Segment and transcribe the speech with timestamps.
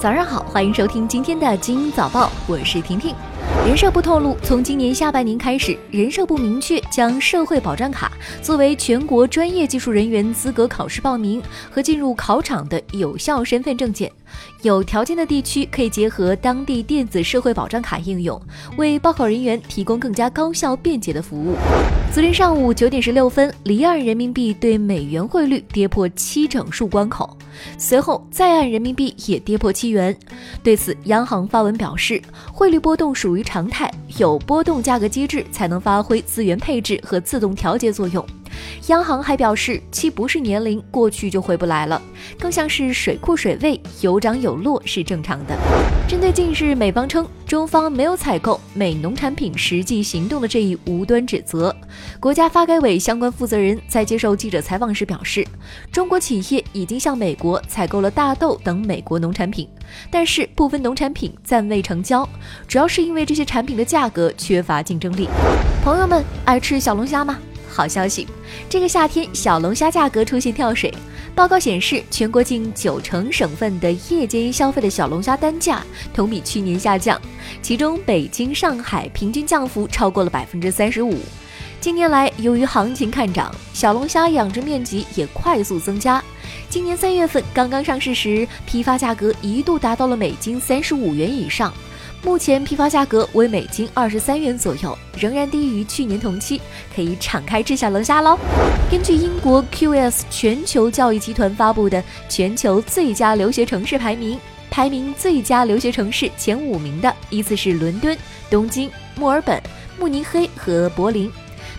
[0.00, 3.14] 早上好，欢迎收听今天的精英早报，我是婷婷。
[3.66, 14.10] 人社部透露，从今年下半年开始，人社部明确将社会保障卡作为全国专业技术人员资格考试报名和进入考场的有效身份证件。
[14.62, 18.40] 有条件的地区可以结合当地电子社会保障卡应用，
[18.76, 21.56] 为报考人员提供更加高效便捷的服务。
[22.12, 27.36] 昨天上午九点十六分，离岸人民币对美元汇率跌破七整数关口，
[27.78, 30.16] 随后在岸人民币也跌破七元。
[30.62, 32.20] 对此，央行发文表示，
[32.52, 38.24] 汇率波动属于常态，有波动价格机制才能发挥资源配置和自动调节作用。
[38.88, 42.00] 央行还表示，其不是年龄过去就回不来了，
[42.38, 45.56] 更像是水库水位有涨有落是正常的。
[46.08, 51.74] 针对近日美方称中方没有采购美农产品实际行动的这一无端指责，
[52.18, 55.46] 国家发改委相关负责人在接受记者采访时表示，
[55.92, 59.68] 中国企业已经向美国采购了大豆等美国农产品，
[60.10, 62.28] 但是部分农产品暂未成交，
[62.66, 65.28] 主要是因为这些产品的价格缺乏竞争力。
[65.82, 67.38] 朋友们爱吃小龙虾吗？
[67.66, 68.26] 好消息，
[68.68, 70.92] 这个夏天小龙虾价格出现跳水。
[71.34, 77.18] 报告显示，全国近九成省份的夜间消费的小龙虾单价同比去年下降，
[77.62, 81.18] 其中北京、上海平均降幅超过了百分之三十五。
[81.80, 86.22] 近年来，由于行情看涨，小龙虾养殖面积也快速增加。
[86.68, 91.72] 今年三月份刚刚上市时，批发价格一度达到了每斤三十五元以上。
[92.22, 96.60] 目前批发价格为每斤二十三元左右，仍然低于去年同期，
[96.94, 98.38] 可以敞开吃小龙虾喽。
[98.90, 104.38] 根据英国 QS 全球教育集团发布的全球最佳留学城市排名，
[104.70, 108.16] 排名最佳留学城市前五名的依次是伦敦、
[108.50, 109.58] 东京、墨尔本、
[109.98, 111.32] 慕尼黑和柏林，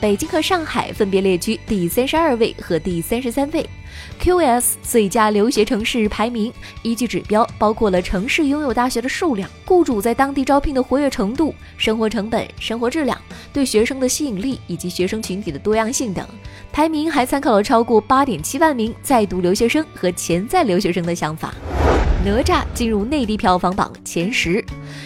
[0.00, 3.66] 北京和上海分别列居第三十二位和第三十三位。
[4.20, 6.52] QS 最佳留学城市排名
[6.82, 13.18] 依据指标包括了城市拥有大学的数量、雇主在当地招聘的活跃程度、生活成本、生活质量、
[13.54, 16.26] 对学生的吸引力以及学生群体的多样性等。
[16.72, 21.54] 排名还参考了超过八点七万名在读留学生和潜在留学生的想法。
[22.26, 24.62] 哪吒进入内地票房榜前十，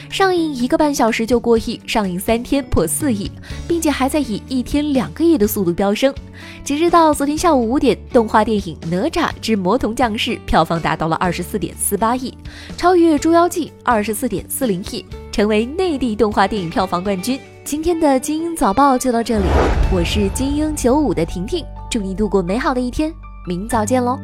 [0.08, 3.30] 上映一个半小时就过亿，上映三天破四亿，
[3.68, 6.14] 并且还在以一天两个亿的速度飙升。
[6.64, 12.32] 截止到昨天下午五点，动画电影《哪吒之魔童降世》票房达到了二十四点四八亿，
[12.78, 17.38] 超越《捉妖记》二十四点四零亿，成为内地动画电影票房冠军。
[17.64, 19.44] 今天的精英早报就到这里，
[19.92, 23.12] 我是精英九五的婷婷，祝你度过美好的一天，
[23.46, 24.18] 明早见喽。